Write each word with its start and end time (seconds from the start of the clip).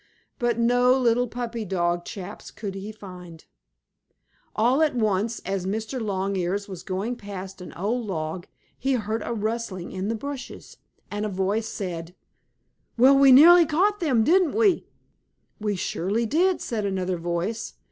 But 0.39 0.57
no 0.57 0.97
little 0.97 1.27
puppy 1.27 1.63
dog 1.63 2.05
chaps 2.05 2.49
could 2.49 2.73
he 2.73 2.91
find. 2.91 3.45
All 4.55 4.81
at 4.81 4.95
once, 4.95 5.41
as 5.41 5.67
Mr. 5.67 6.01
Longears 6.01 6.67
was 6.67 6.81
going 6.81 7.15
past 7.17 7.61
an 7.61 7.71
old 7.73 8.07
log 8.07 8.47
he 8.75 8.93
heard 8.93 9.21
a 9.23 9.31
rustling 9.31 9.91
in 9.91 10.07
the 10.07 10.15
bushes, 10.15 10.77
and 11.11 11.23
a 11.23 11.29
voice 11.29 11.67
said: 11.67 12.15
"Well, 12.97 13.15
we 13.15 13.31
nearly 13.31 13.67
caught 13.67 13.99
them, 13.99 14.23
didn't 14.23 14.55
we?" 14.55 14.87
"We 15.59 15.75
surely 15.75 16.25
did," 16.25 16.61
said 16.61 16.83
another 16.83 17.17
voice. 17.17 17.73